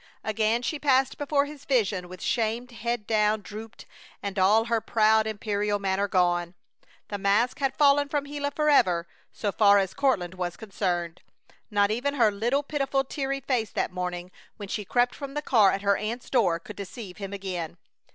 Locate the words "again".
0.23-0.63, 17.31-17.77